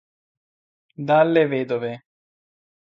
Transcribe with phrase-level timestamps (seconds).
[1.09, 1.93] Dalle Vedove